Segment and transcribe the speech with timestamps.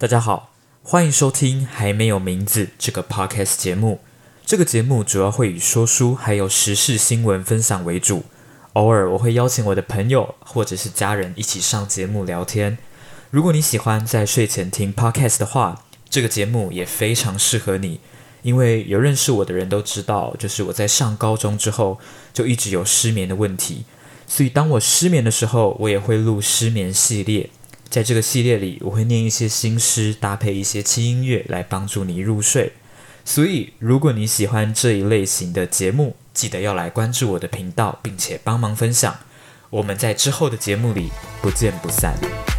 [0.00, 0.52] 大家好，
[0.84, 3.98] 欢迎收听《还没有名字》这个 podcast 节目。
[4.46, 8.22] 这个节目主要会以说书还有时事新闻分享为主，
[8.74, 12.78] 偶尔我会邀请我的朋友或者是家人一起上节目聊天。
[13.32, 17.98] 如果你喜欢在睡前听 podcast 的话，这个节目也非常适合你，
[18.42, 21.98] 因为有认识我的人都知道，就是我在上高中之后
[22.32, 23.84] 就一直有失眠的问题，
[24.28, 27.50] 所以当我失眠的时候，我也会录失眠系列。
[27.90, 32.72] 在这个系列里，我会念一些新诗，搭配一些轻音乐来帮助你入睡。
[33.24, 39.18] 所以，如果你喜欢这一类型的节目，记得要来关注我的频道，并且帮忙分享。
[39.70, 41.10] 我们在之后的节目里
[41.42, 42.57] 不见不散。